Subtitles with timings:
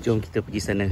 [0.00, 0.88] Jom kita pergi sana.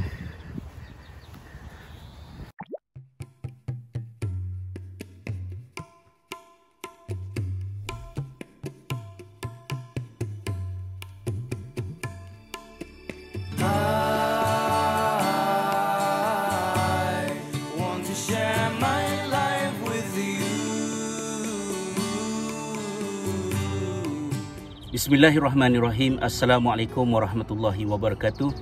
[25.09, 28.53] Bismillahirrahmanirrahim Assalamualaikum warahmatullahi wabarakatuh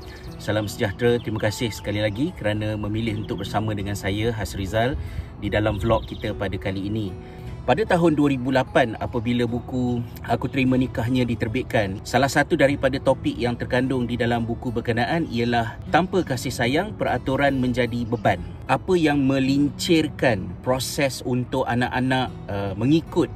[0.47, 1.19] Salam sejahtera.
[1.19, 4.95] Terima kasih sekali lagi kerana memilih untuk bersama dengan saya Hasrizal
[5.43, 7.11] Di dalam vlog kita pada kali ini.
[7.67, 14.07] Pada tahun 2008 apabila buku Aku Terima Nikahnya diterbitkan Salah satu daripada topik yang terkandung
[14.07, 18.39] di dalam buku berkenaan Ialah tanpa kasih sayang peraturan menjadi beban.
[18.71, 23.35] Apa yang melincirkan proses untuk anak-anak uh, mengikut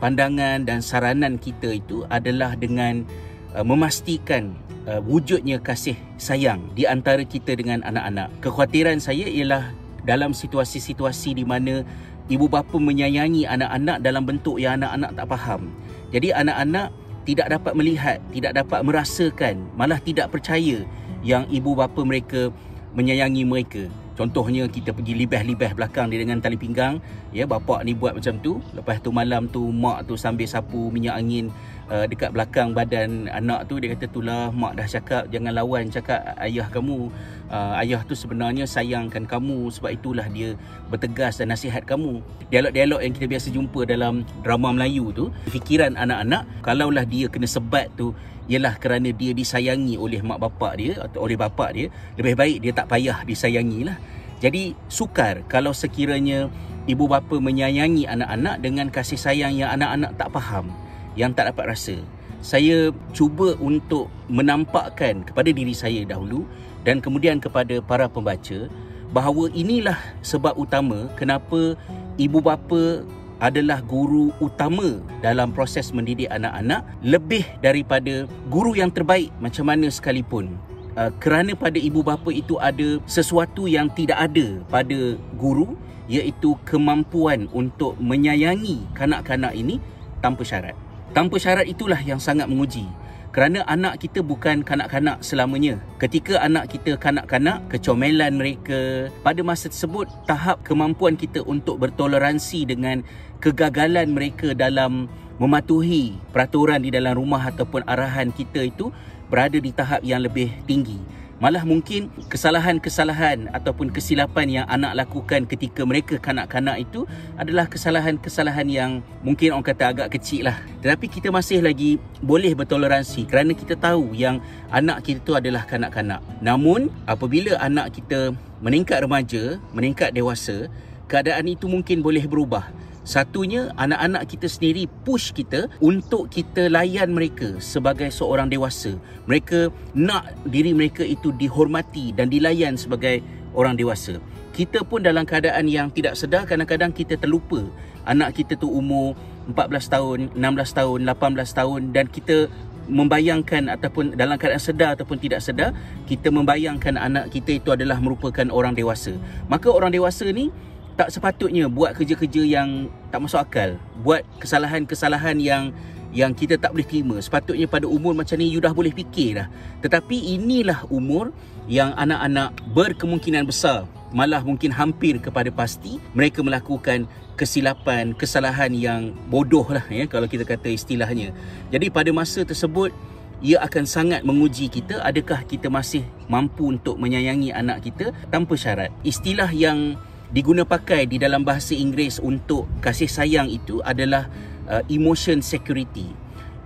[0.00, 3.04] pandangan dan saranan kita itu adalah dengan
[3.52, 4.56] uh, memastikan
[4.88, 8.32] uh, wujudnya kasih sayang di antara kita dengan anak-anak.
[8.40, 9.76] Kekhawatiran saya ialah
[10.08, 11.84] dalam situasi-situasi di mana
[12.32, 15.62] ibu bapa menyayangi anak-anak dalam bentuk yang anak-anak tak faham.
[16.08, 16.88] Jadi anak-anak
[17.28, 20.88] tidak dapat melihat, tidak dapat merasakan, malah tidak percaya
[21.20, 22.48] yang ibu bapa mereka
[22.96, 23.84] menyayangi mereka.
[24.18, 26.98] Contohnya kita pergi libah-libah belakang dia dengan tali pinggang,
[27.30, 31.14] ya bapak ni buat macam tu, lepas tu malam tu mak tu sambil sapu minyak
[31.14, 31.54] angin
[31.86, 36.34] uh, dekat belakang badan anak tu dia kata tulah mak dah cakap jangan lawan cakap
[36.42, 37.14] ayah kamu.
[37.48, 39.70] Uh, ayah tu sebenarnya sayangkan kamu.
[39.70, 40.58] Sebab itulah dia
[40.90, 42.18] bertegas dan nasihat kamu.
[42.50, 47.86] Dialog-dialog yang kita biasa jumpa dalam drama Melayu tu, fikiran anak-anak kalaulah dia kena sebat
[47.94, 48.10] tu
[48.48, 52.72] ialah kerana dia disayangi oleh mak bapak dia atau oleh bapak dia lebih baik dia
[52.72, 54.00] tak payah disayangi lah
[54.38, 56.46] jadi sukar kalau sekiranya
[56.86, 60.70] ibu bapa menyayangi anak-anak dengan kasih sayang yang anak-anak tak faham
[61.18, 61.96] yang tak dapat rasa.
[62.38, 66.46] Saya cuba untuk menampakkan kepada diri saya dahulu
[66.86, 68.70] dan kemudian kepada para pembaca
[69.10, 71.74] bahawa inilah sebab utama kenapa
[72.14, 73.02] ibu bapa
[73.38, 80.58] adalah guru utama dalam proses mendidik anak-anak lebih daripada guru yang terbaik macam mana sekalipun.
[80.98, 85.78] Uh, kerana pada ibu bapa itu ada sesuatu yang tidak ada pada guru
[86.10, 89.78] iaitu kemampuan untuk menyayangi kanak-kanak ini
[90.18, 90.74] tanpa syarat.
[91.14, 92.84] Tanpa syarat itulah yang sangat menguji
[93.28, 95.76] kerana anak kita bukan kanak-kanak selamanya.
[96.00, 103.04] Ketika anak kita kanak-kanak, kecomelan mereka, pada masa tersebut tahap kemampuan kita untuk bertoleransi dengan
[103.38, 105.06] kegagalan mereka dalam
[105.38, 108.90] mematuhi peraturan di dalam rumah ataupun arahan kita itu
[109.30, 110.98] berada di tahap yang lebih tinggi.
[111.38, 117.06] Malah mungkin kesalahan-kesalahan ataupun kesilapan yang anak lakukan ketika mereka kanak-kanak itu
[117.38, 120.58] adalah kesalahan-kesalahan yang mungkin orang kata agak kecil lah.
[120.82, 124.42] Tetapi kita masih lagi boleh bertoleransi kerana kita tahu yang
[124.74, 126.18] anak kita itu adalah kanak-kanak.
[126.42, 130.66] Namun apabila anak kita meningkat remaja, meningkat dewasa,
[131.06, 132.66] keadaan itu mungkin boleh berubah.
[133.08, 139.00] Satunya anak-anak kita sendiri push kita untuk kita layan mereka sebagai seorang dewasa.
[139.24, 143.24] Mereka nak diri mereka itu dihormati dan dilayan sebagai
[143.56, 144.20] orang dewasa.
[144.52, 147.64] Kita pun dalam keadaan yang tidak sedar kadang-kadang kita terlupa
[148.04, 149.16] anak kita tu umur
[149.48, 149.56] 14
[149.88, 152.52] tahun, 16 tahun, 18 tahun dan kita
[152.92, 155.72] membayangkan ataupun dalam keadaan sedar ataupun tidak sedar
[156.04, 159.16] kita membayangkan anak kita itu adalah merupakan orang dewasa.
[159.48, 160.52] Maka orang dewasa ni
[160.98, 163.78] tak sepatutnya buat kerja-kerja yang tak masuk akal.
[164.02, 165.70] Buat kesalahan-kesalahan yang
[166.10, 167.16] yang kita tak boleh terima.
[167.22, 169.46] Sepatutnya pada umur macam ni you dah boleh fikir dah.
[169.78, 171.30] Tetapi inilah umur
[171.70, 177.04] yang anak-anak berkemungkinan besar malah mungkin hampir kepada pasti mereka melakukan
[177.36, 181.30] kesilapan kesalahan yang bodoh lah ya kalau kita kata istilahnya.
[181.70, 182.90] Jadi pada masa tersebut
[183.38, 188.90] ia akan sangat menguji kita adakah kita masih mampu untuk menyayangi anak kita tanpa syarat.
[189.06, 189.94] Istilah yang
[190.28, 194.28] diguna pakai di dalam bahasa Inggeris untuk kasih sayang itu adalah
[194.68, 196.12] uh, emotion security.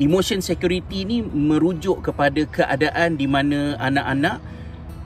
[0.02, 4.42] Emotion security ni merujuk kepada keadaan di mana anak-anak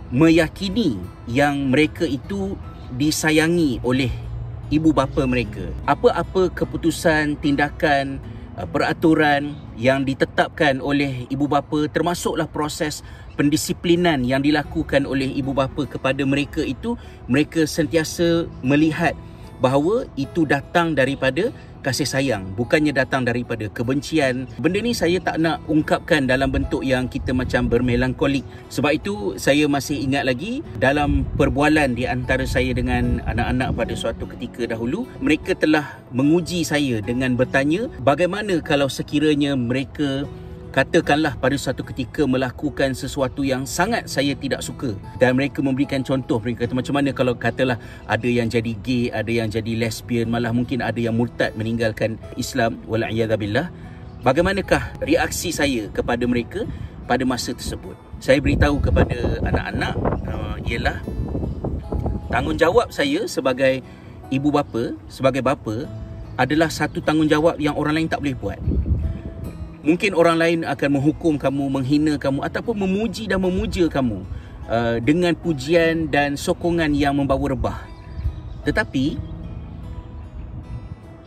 [0.08, 0.96] meyakini
[1.28, 2.56] yang mereka itu
[2.96, 4.08] disayangi oleh
[4.72, 5.68] ibu bapa mereka.
[5.84, 8.22] Apa-apa keputusan, tindakan,
[8.64, 13.04] peraturan yang ditetapkan oleh ibu bapa termasuklah proses
[13.36, 16.96] pendisiplinan yang dilakukan oleh ibu bapa kepada mereka itu
[17.28, 19.12] mereka sentiasa melihat
[19.60, 21.52] bahawa itu datang daripada
[21.86, 24.50] kasih sayang bukannya datang daripada kebencian.
[24.58, 28.42] Benda ni saya tak nak ungkapkan dalam bentuk yang kita macam bermelankolik.
[28.74, 34.26] Sebab itu saya masih ingat lagi dalam perbualan di antara saya dengan anak-anak pada suatu
[34.34, 40.26] ketika dahulu mereka telah menguji saya dengan bertanya bagaimana kalau sekiranya mereka
[40.76, 46.36] katakanlah pada suatu ketika melakukan sesuatu yang sangat saya tidak suka dan mereka memberikan contoh
[46.36, 50.52] mereka kata macam mana kalau katalah ada yang jadi gay ada yang jadi lesbian malah
[50.52, 53.72] mungkin ada yang murtad meninggalkan Islam wala'iyadzabillah
[54.20, 56.68] bagaimanakah reaksi saya kepada mereka
[57.08, 57.96] pada masa tersebut?
[58.20, 59.16] Saya beritahu kepada
[59.48, 59.94] anak-anak
[60.28, 61.00] uh, ialah
[62.28, 63.80] tanggungjawab saya sebagai
[64.28, 65.88] ibu bapa sebagai bapa
[66.36, 68.60] adalah satu tanggungjawab yang orang lain tak boleh buat
[69.86, 74.26] mungkin orang lain akan menghukum kamu, menghina kamu ataupun memuji dan memuja kamu
[74.66, 77.78] uh, dengan pujian dan sokongan yang membawa rebah.
[78.66, 79.22] Tetapi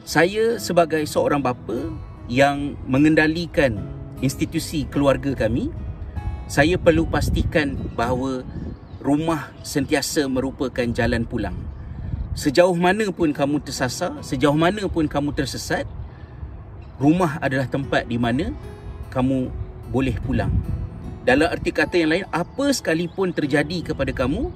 [0.03, 1.87] saya sebagai seorang bapa
[2.27, 3.79] yang mengendalikan
[4.19, 5.71] institusi keluarga kami,
[6.51, 8.43] saya perlu pastikan bahawa
[8.99, 11.55] rumah sentiasa merupakan jalan pulang.
[12.35, 15.87] Sejauh mana pun kamu tersasar, sejauh mana pun kamu tersesat,
[16.99, 18.51] rumah adalah tempat di mana
[19.09, 19.49] kamu
[19.89, 20.51] boleh pulang.
[21.25, 24.51] Dalam arti kata yang lain, apa sekalipun terjadi kepada kamu,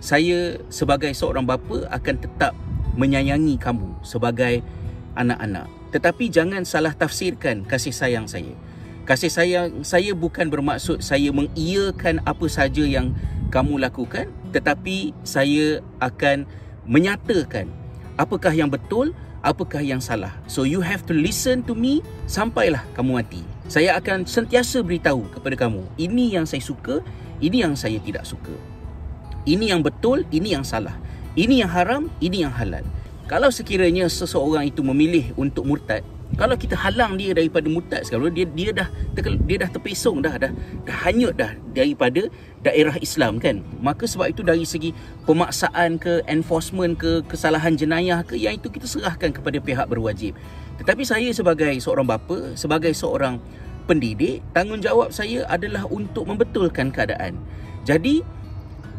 [0.00, 2.52] saya sebagai seorang bapa akan tetap
[2.96, 4.64] menyayangi kamu sebagai
[5.14, 5.68] anak-anak.
[5.92, 8.54] Tetapi jangan salah tafsirkan kasih sayang saya.
[9.04, 13.10] Kasih sayang saya bukan bermaksud saya mengiyakan apa saja yang
[13.50, 16.46] kamu lakukan, tetapi saya akan
[16.86, 17.66] menyatakan
[18.14, 20.32] apakah yang betul apakah yang salah.
[20.48, 23.42] So you have to listen to me sampailah kamu mati.
[23.70, 27.04] Saya akan sentiasa beritahu kepada kamu, ini yang saya suka,
[27.38, 28.52] ini yang saya tidak suka.
[29.46, 30.98] Ini yang betul, ini yang salah.
[31.38, 32.82] Ini yang haram, ini yang halal.
[33.30, 36.02] Kalau sekiranya seseorang itu memilih untuk murtad,
[36.38, 38.88] kalau kita halang dia daripada murtad sekarang dia dia dah
[39.46, 40.52] dia dah terpesong dah dah
[40.86, 42.30] dah hanyut dah daripada
[42.62, 43.64] daerah Islam kan.
[43.82, 44.94] Maka sebab itu dari segi
[45.26, 50.36] pemaksaan ke enforcement ke kesalahan jenayah ke yang itu kita serahkan kepada pihak berwajib.
[50.78, 53.42] Tetapi saya sebagai seorang bapa sebagai seorang
[53.90, 57.34] pendidik tanggungjawab saya adalah untuk membetulkan keadaan.
[57.82, 58.22] Jadi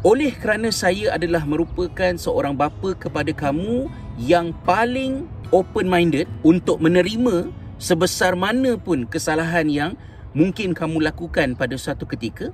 [0.01, 3.85] oleh kerana saya adalah merupakan seorang bapa kepada kamu
[4.17, 9.91] yang paling open minded untuk menerima sebesar mana pun kesalahan yang
[10.33, 12.49] mungkin kamu lakukan pada suatu ketika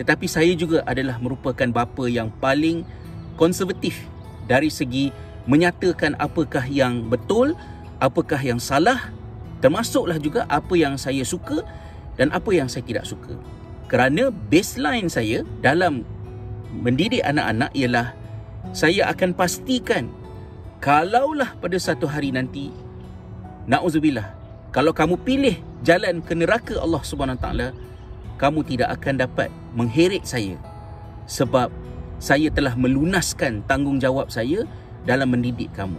[0.00, 2.88] tetapi saya juga adalah merupakan bapa yang paling
[3.36, 4.08] konservatif
[4.48, 5.12] dari segi
[5.44, 7.52] menyatakan apakah yang betul
[8.00, 9.12] apakah yang salah
[9.60, 11.60] termasuklah juga apa yang saya suka
[12.16, 13.36] dan apa yang saya tidak suka.
[13.86, 16.04] Kerana baseline saya dalam
[16.70, 18.14] mendidik anak-anak ialah
[18.70, 20.06] saya akan pastikan
[20.78, 22.70] kalaulah pada satu hari nanti
[23.66, 24.30] nauzubillah
[24.70, 27.74] kalau kamu pilih jalan ke neraka Allah Subhanahu taala
[28.38, 30.56] kamu tidak akan dapat mengheret saya
[31.28, 31.68] sebab
[32.20, 34.68] saya telah melunaskan tanggungjawab saya
[35.08, 35.96] dalam mendidik kamu.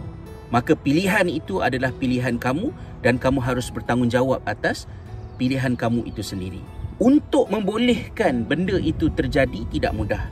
[0.54, 2.70] Maka pilihan itu adalah pilihan kamu
[3.00, 4.84] dan kamu harus bertanggungjawab atas
[5.40, 6.60] pilihan kamu itu sendiri.
[7.02, 10.22] Untuk membolehkan benda itu terjadi tidak mudah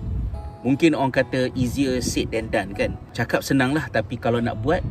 [0.61, 3.01] Mungkin orang kata easier said than done kan.
[3.17, 4.85] Cakap senang lah tapi kalau nak buat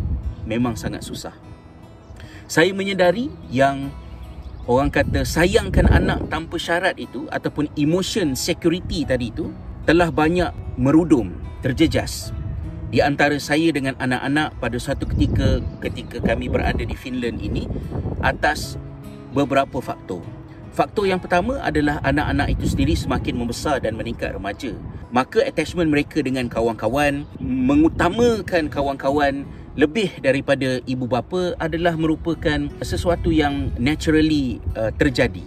[0.49, 1.33] memang sangat susah.
[2.49, 3.93] Saya menyedari yang
[4.65, 9.53] orang kata sayangkan anak tanpa syarat itu ataupun emotion security tadi itu
[9.85, 12.33] telah banyak merudum, terjejas
[12.89, 17.69] di antara saya dengan anak-anak pada satu ketika ketika kami berada di Finland ini
[18.25, 18.81] atas
[19.29, 20.38] beberapa faktor.
[20.69, 24.71] Faktor yang pertama adalah anak-anak itu sendiri semakin membesar dan meningkat remaja.
[25.09, 33.73] Maka attachment mereka dengan kawan-kawan mengutamakan kawan-kawan lebih daripada ibu bapa adalah merupakan sesuatu yang
[33.81, 35.41] naturally uh, terjadi.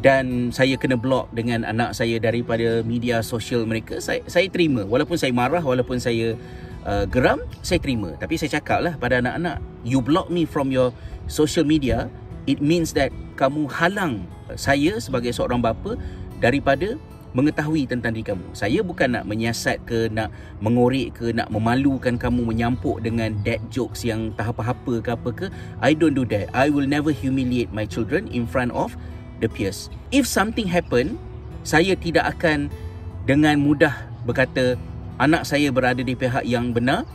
[0.00, 4.86] Dan saya kena block dengan anak saya daripada media sosial mereka saya saya terima.
[4.86, 6.38] Walaupun saya marah walaupun saya
[6.86, 8.16] uh, geram saya terima.
[8.16, 10.94] Tapi saya cakaplah pada anak-anak you block me from your
[11.28, 12.08] social media
[12.46, 14.24] it means that kamu halang
[14.56, 15.96] saya sebagai seorang bapa
[16.40, 16.96] daripada
[17.30, 18.42] mengetahui tentang diri kamu.
[18.52, 24.02] Saya bukan nak menyiasat ke, nak mengorek ke, nak memalukan kamu menyampuk dengan dad jokes
[24.02, 25.46] yang tak apa-apa ke apa ke.
[25.78, 26.50] I don't do that.
[26.50, 28.98] I will never humiliate my children in front of
[29.38, 29.88] the peers.
[30.10, 31.22] If something happen,
[31.62, 32.66] saya tidak akan
[33.30, 33.94] dengan mudah
[34.26, 34.74] berkata
[35.22, 37.06] anak saya berada di pihak yang benar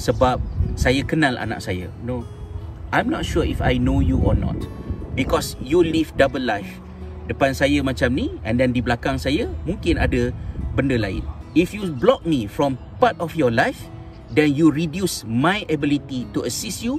[0.00, 0.40] sebab
[0.78, 1.92] saya kenal anak saya.
[2.00, 2.24] No.
[2.90, 4.58] I'm not sure if I know you or not.
[5.14, 6.68] Because you live double life
[7.30, 10.34] depan saya macam ni and then di belakang saya mungkin ada
[10.74, 11.22] benda lain.
[11.54, 13.78] If you block me from part of your life,
[14.34, 16.98] then you reduce my ability to assist you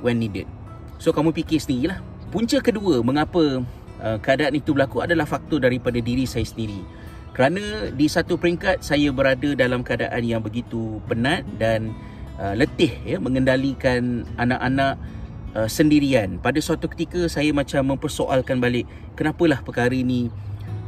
[0.00, 0.48] when needed.
[0.96, 2.00] So kamu fikir sendirilah.
[2.32, 3.60] Punca kedua mengapa
[4.00, 6.80] uh, keadaan itu berlaku adalah faktor daripada diri saya sendiri.
[7.36, 11.92] Kerana di satu peringkat saya berada dalam keadaan yang begitu penat dan
[12.40, 14.96] uh, letih ya mengendalikan anak-anak
[15.56, 16.36] uh, sendirian.
[16.38, 18.84] Pada suatu ketika saya macam mempersoalkan balik
[19.16, 20.28] kenapalah perkara ini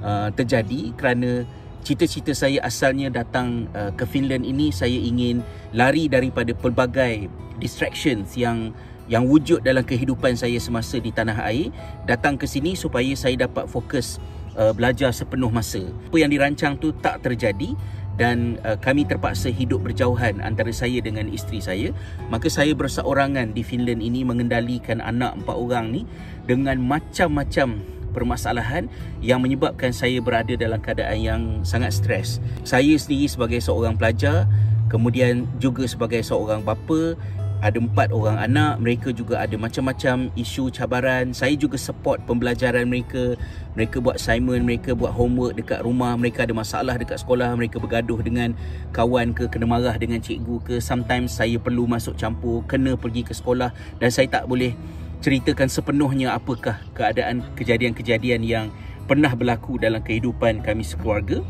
[0.04, 1.48] uh, terjadi kerana
[1.80, 5.40] cita-cita saya asalnya datang uh, ke Finland ini saya ingin
[5.72, 8.76] lari daripada pelbagai distractions yang
[9.08, 11.72] yang wujud dalam kehidupan saya semasa di tanah air
[12.04, 14.20] datang ke sini supaya saya dapat fokus
[14.52, 15.80] uh, belajar sepenuh masa.
[16.12, 17.72] Apa yang dirancang tu tak terjadi
[18.18, 21.88] dan uh, kami terpaksa hidup berjauhan antara saya dengan isteri saya.
[22.28, 26.02] Maka saya berseorangan di Finland ini mengendalikan anak empat orang ni
[26.44, 27.78] dengan macam-macam
[28.10, 28.90] permasalahan
[29.22, 32.42] yang menyebabkan saya berada dalam keadaan yang sangat stres.
[32.66, 34.50] Saya sendiri sebagai seorang pelajar
[34.90, 37.14] kemudian juga sebagai seorang bapa
[37.58, 41.34] ada empat orang anak mereka juga ada macam-macam isu cabaran.
[41.34, 43.34] Saya juga support pembelajaran mereka.
[43.74, 46.14] Mereka buat assignment mereka buat homework dekat rumah.
[46.14, 47.50] Mereka ada masalah dekat sekolah.
[47.58, 48.54] Mereka bergaduh dengan
[48.94, 50.74] kawan ke kena marah dengan cikgu ke.
[50.78, 53.74] Sometimes saya perlu masuk campur kena pergi ke sekolah.
[53.98, 54.78] Dan saya tak boleh
[55.18, 58.66] ceritakan sepenuhnya apakah keadaan kejadian-kejadian yang
[59.10, 61.42] pernah berlaku dalam kehidupan kami sekeluarga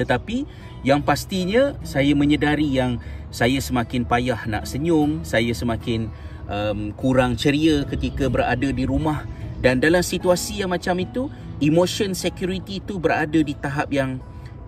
[0.00, 0.48] tetapi
[0.80, 2.96] yang pastinya saya menyedari yang
[3.28, 6.08] saya semakin payah nak senyum, saya semakin
[6.48, 9.28] um, kurang ceria ketika berada di rumah
[9.60, 11.28] dan dalam situasi yang macam itu,
[11.60, 14.16] emotion security itu berada di tahap yang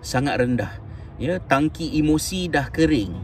[0.05, 0.69] sangat rendah.
[1.17, 3.17] Ya, tangki emosi dah kering.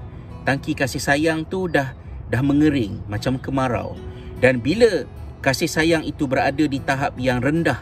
[0.50, 1.94] Tangki kasih sayang tu dah
[2.34, 3.94] dah mengering macam kemarau.
[4.42, 5.06] Dan bila
[5.46, 7.78] kasih sayang itu berada di tahap yang rendah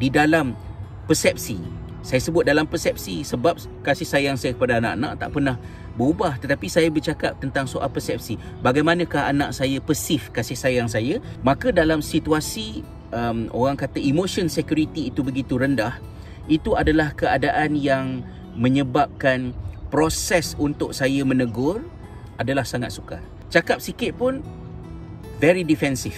[0.00, 0.56] di dalam
[1.04, 1.60] persepsi,
[2.06, 5.58] saya sebut dalam persepsi sebab kasih sayang saya kepada anak-anak tak pernah
[5.98, 6.38] berubah.
[6.38, 8.38] Tetapi saya bercakap tentang soal persepsi.
[8.62, 11.18] Bagaimanakah anak saya persif kasih sayang saya?
[11.42, 15.98] Maka dalam situasi um, orang kata emotion security itu begitu rendah
[16.46, 18.22] itu adalah keadaan yang
[18.54, 19.50] menyebabkan
[19.90, 21.82] proses untuk saya menegur
[22.38, 23.18] adalah sangat sukar.
[23.50, 24.46] Cakap sikit pun
[25.42, 26.14] very defensive.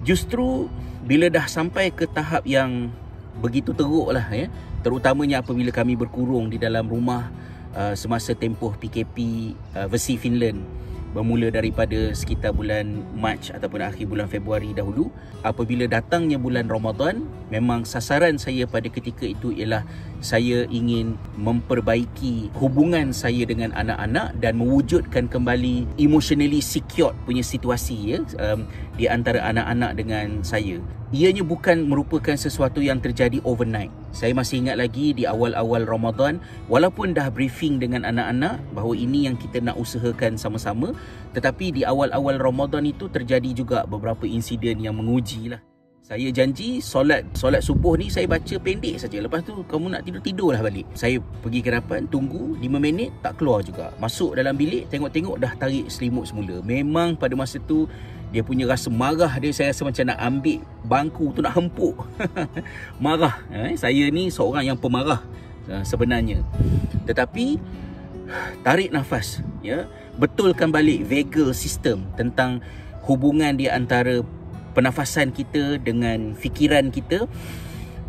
[0.00, 0.72] Justru
[1.04, 2.88] bila dah sampai ke tahap yang
[3.36, 4.48] begitu teruk lah ya
[4.86, 7.26] terutamanya apabila kami berkurung di dalam rumah
[7.74, 14.28] uh, semasa tempoh PKP uh, versi Finland bermula daripada sekitar bulan Mac ataupun akhir bulan
[14.28, 15.08] Februari dahulu.
[15.40, 19.88] Apabila datangnya bulan Ramadan memang sasaran saya pada ketika itu ialah
[20.20, 28.18] saya ingin memperbaiki hubungan saya dengan anak-anak dan mewujudkan kembali emotionally secure punya situasi ya
[28.42, 28.68] um,
[29.00, 30.82] di antara anak-anak dengan saya
[31.16, 33.88] ianya bukan merupakan sesuatu yang terjadi overnight.
[34.12, 36.36] Saya masih ingat lagi di awal-awal Ramadan,
[36.68, 40.92] walaupun dah briefing dengan anak-anak bahawa ini yang kita nak usahakan sama-sama,
[41.32, 45.64] tetapi di awal-awal Ramadan itu terjadi juga beberapa insiden yang menguji lah.
[46.06, 49.18] Saya janji solat solat subuh ni saya baca pendek saja.
[49.18, 50.86] Lepas tu kamu nak tidur tidurlah balik.
[50.94, 53.90] Saya pergi ke hadapan tunggu 5 minit tak keluar juga.
[53.98, 56.62] Masuk dalam bilik tengok-tengok dah tarik selimut semula.
[56.62, 57.90] Memang pada masa tu
[58.34, 61.94] dia punya rasa marah dia saya rasa macam nak ambil bangku tu nak hempuk.
[63.04, 63.42] Marah.
[63.54, 63.78] Eh?
[63.78, 65.22] saya ni seorang yang pemarah
[65.70, 66.42] uh, sebenarnya.
[67.06, 67.58] Tetapi
[68.66, 69.86] tarik nafas ya.
[70.16, 72.64] Betulkan balik vagal system tentang
[73.04, 74.24] hubungan di antara
[74.74, 77.28] pernafasan kita dengan fikiran kita.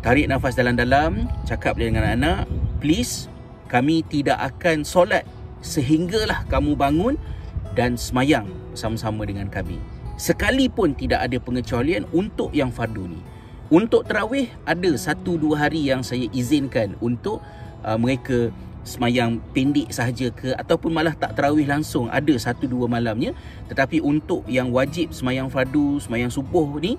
[0.02, 2.46] Tarik nafas dalam-dalam cakap dengan anak-anak
[2.78, 3.26] please
[3.66, 5.26] kami tidak akan solat
[5.60, 7.18] sehinggalah kamu bangun
[7.74, 8.46] dan semayang
[8.78, 13.20] sama-sama dengan kami sekalipun tidak ada pengecualian untuk yang fardu ni.
[13.70, 17.38] Untuk terawih ada satu dua hari yang saya izinkan untuk
[17.86, 18.50] uh, mereka
[18.82, 23.36] semayang pendek sahaja ke ataupun malah tak terawih langsung ada satu dua malamnya
[23.68, 26.96] tetapi untuk yang wajib semayang fardu semayang subuh ni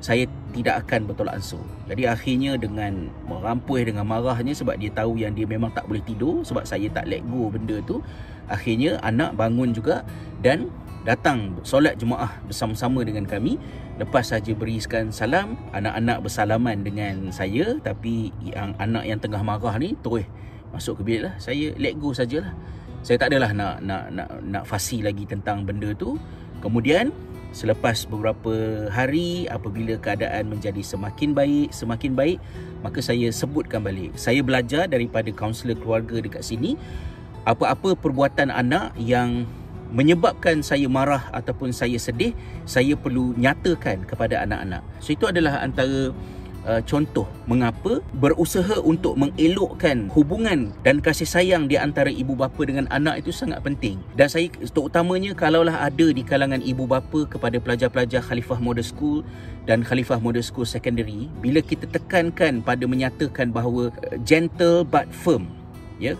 [0.00, 0.24] saya
[0.56, 1.62] tidak akan bertolak ansur.
[1.86, 6.40] Jadi akhirnya dengan merampuh dengan marahnya sebab dia tahu yang dia memang tak boleh tidur
[6.42, 8.00] sebab saya tak let go benda tu.
[8.50, 10.02] Akhirnya anak bangun juga
[10.42, 10.72] dan
[11.04, 13.56] datang solat jemaah bersama-sama dengan kami.
[13.96, 19.96] Lepas saja berikan salam anak-anak bersalaman dengan saya tapi yang anak yang tengah marah ni
[20.00, 20.24] terus
[20.72, 21.34] masuk ke bilik lah.
[21.40, 22.52] Saya let go sajalah.
[23.00, 26.20] Saya tak adalah nak nak nak nak fasi lagi tentang benda tu.
[26.60, 27.12] Kemudian
[27.50, 32.38] selepas beberapa hari apabila keadaan menjadi semakin baik semakin baik
[32.84, 34.16] maka saya sebutkan balik.
[34.16, 36.76] Saya belajar daripada kaunselor keluarga dekat sini.
[37.48, 39.48] Apa-apa perbuatan anak yang
[39.90, 42.34] menyebabkan saya marah ataupun saya sedih,
[42.66, 44.82] saya perlu nyatakan kepada anak-anak.
[45.02, 46.14] So itu adalah antara
[46.66, 52.86] uh, contoh mengapa berusaha untuk mengelokkan hubungan dan kasih sayang di antara ibu bapa dengan
[52.92, 54.00] anak itu sangat penting.
[54.16, 59.26] Dan saya terutamanya kalaulah ada di kalangan ibu bapa kepada pelajar-pelajar Khalifah Model School
[59.68, 65.50] dan Khalifah Model School Secondary, bila kita tekankan pada menyatakan bahawa uh, gentle but firm,
[66.00, 66.16] ya,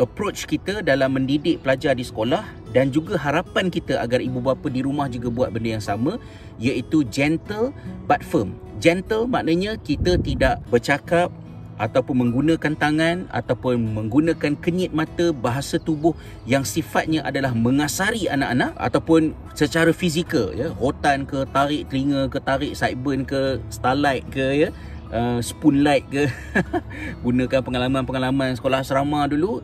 [0.00, 4.80] approach kita dalam mendidik pelajar di sekolah dan juga harapan kita agar ibu bapa di
[4.80, 6.16] rumah juga buat benda yang sama
[6.56, 7.74] iaitu gentle
[8.08, 8.56] but firm.
[8.82, 11.30] Gentle maknanya kita tidak bercakap
[11.80, 16.14] ataupun menggunakan tangan ataupun menggunakan kenyit mata bahasa tubuh
[16.46, 20.70] yang sifatnya adalah mengasari anak-anak ataupun secara fizikal ya.
[20.78, 24.70] Rotan ke tarik telinga ke tarik sideburn ke starlight ke ya.
[25.12, 26.24] Uh, spoon light ke.
[27.26, 29.60] Gunakan pengalaman-pengalaman sekolah asrama dulu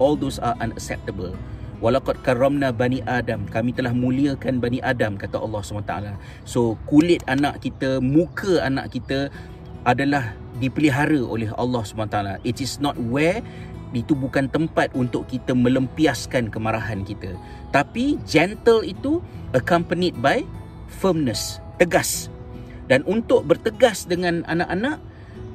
[0.00, 1.36] all those are unacceptable.
[1.80, 3.48] Walaqad karamna bani Adam.
[3.48, 5.94] Kami telah muliakan bani Adam Kata Allah SWT.
[6.44, 9.32] So kulit anak kita Muka anak kita
[9.88, 12.44] Adalah dipelihara oleh Allah SWT.
[12.44, 13.40] It is not where
[13.96, 17.32] Itu bukan tempat untuk kita melempiaskan kemarahan kita.
[17.72, 19.24] Tapi gentle itu
[19.56, 20.44] Accompanied by
[21.00, 22.28] firmness Tegas.
[22.92, 25.00] Dan untuk bertegas dengan anak-anak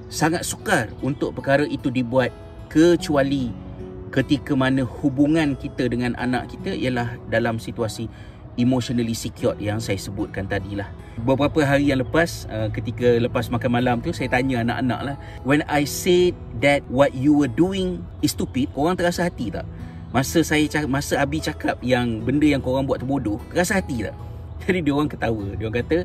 [0.10, 2.34] Sangat sukar untuk perkara itu dibuat
[2.66, 3.65] Kecuali
[4.16, 8.08] ketika mana hubungan kita dengan anak kita Ialah dalam situasi
[8.56, 10.88] emotionally secured yang saya sebutkan tadi lah.
[11.20, 15.16] Beberapa hari yang lepas, uh, ketika lepas makan malam tu, saya tanya anak-anak lah.
[15.44, 16.32] When I say
[16.64, 19.68] that what you were doing is stupid, korang terasa hati tak?
[20.16, 24.16] Masa saya cakap, masa Abi cakap yang benda yang korang buat bodoh, terasa hati tak?
[24.64, 25.46] Jadi dia orang ketawa.
[25.60, 25.98] Dia orang kata,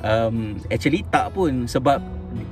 [0.00, 0.36] um,
[0.72, 2.00] actually tak pun sebab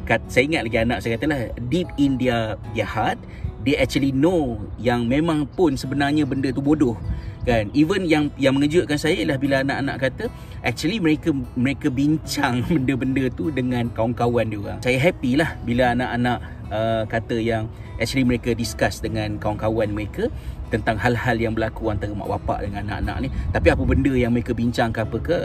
[0.04, 1.40] kat, saya ingat lagi anak saya kata lah,
[1.72, 3.16] deep in their, their heart,
[3.64, 6.96] they actually know yang memang pun sebenarnya benda tu bodoh
[7.44, 7.72] kan?
[7.72, 10.24] Even yang yang mengejutkan saya ialah bila anak-anak kata
[10.60, 14.78] actually mereka mereka bincang benda-benda tu dengan kawan-kawan dia orang.
[14.84, 16.38] Saya happy lah bila anak-anak
[16.68, 17.64] uh, kata yang
[18.00, 20.28] actually mereka discuss dengan kawan-kawan mereka
[20.70, 23.28] tentang hal-hal yang berlaku antara mak bapak dengan anak-anak ni.
[23.50, 25.38] Tapi apa benda yang mereka bincang ke apa ke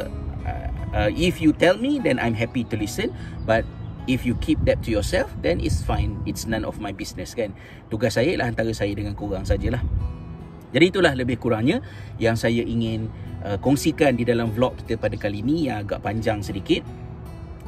[0.45, 3.11] uh, uh, if you tell me then I'm happy to listen.
[3.43, 3.65] But
[4.05, 6.21] If you keep that to yourself Then it's fine.
[6.29, 7.53] It's none of my business kan?
[7.89, 9.81] Tugas saya lah Antara saya dengan korang sajalah.
[10.75, 11.79] Jadi itulah lebih kurangnya
[12.19, 13.07] yang saya ingin
[13.47, 16.83] uh, kongsikan di dalam vlog kita pada kali ini yang agak panjang sedikit.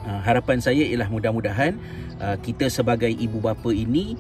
[0.03, 1.79] Uh, harapan saya ialah mudah-mudahan
[2.19, 4.19] uh, kita sebagai ibu bapa ini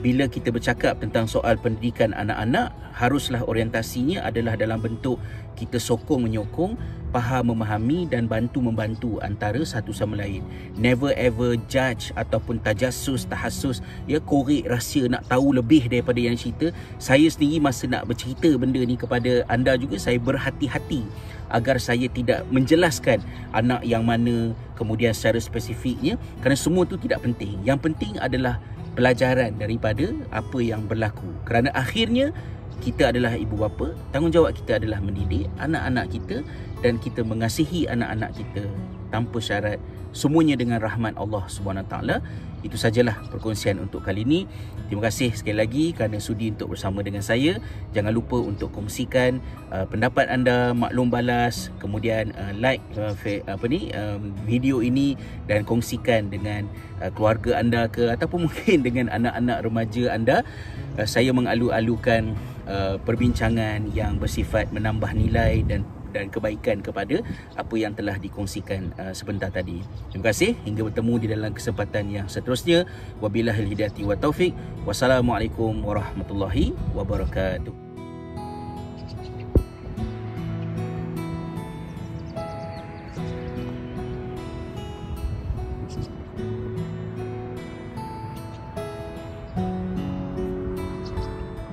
[0.00, 5.20] bila kita bercakap tentang soal pendidikan anak-anak haruslah orientasinya adalah dalam bentuk
[5.52, 6.76] kita sokong menyokong
[7.12, 10.44] faham memahami dan bantu membantu antara satu sama lain.
[10.76, 16.68] Never ever judge ataupun tajassus tahassus ya korek rahsia nak tahu lebih daripada yang cerita.
[17.00, 21.08] Saya sendiri masa nak bercerita benda ni kepada anda juga saya berhati-hati
[21.48, 23.24] agar saya tidak menjelaskan
[23.56, 27.56] anak yang mana kemudian secara spesifiknya kerana semua tu tidak penting.
[27.64, 28.60] Yang penting adalah
[28.96, 31.28] pelajaran daripada apa yang berlaku.
[31.44, 32.32] Kerana akhirnya
[32.80, 36.36] kita adalah ibu bapa tanggungjawab kita adalah mendidik anak-anak kita
[36.80, 38.64] dan kita mengasihi anak-anak kita
[39.12, 39.78] tanpa syarat.
[40.16, 42.24] Semuanya dengan rahmat Allah Subhanahu taala
[42.66, 44.44] itu sajalah perkongsian untuk kali ini.
[44.86, 47.58] Terima kasih sekali lagi kerana sudi untuk bersama dengan saya.
[47.96, 53.14] Jangan lupa untuk kongsikan uh, pendapat anda maklum balas kemudian uh, like uh,
[53.46, 55.18] apa ni um, video ini
[55.50, 56.68] dan kongsikan dengan
[57.02, 60.42] uh, keluarga anda ke ataupun mungkin dengan anak-anak remaja anda.
[61.00, 62.36] Uh, saya mengalu-alukan
[62.68, 67.22] uh, perbincangan yang bersifat menambah nilai dan dan kebaikan kepada
[67.54, 69.80] apa yang telah dikongsikan uh, sebentar tadi.
[70.10, 72.84] Terima kasih hingga bertemu di dalam kesempatan yang seterusnya.
[73.22, 74.52] Wabillahi hidayati wa taufik.
[74.84, 77.85] Wassalamualaikum warahmatullahi wabarakatuh.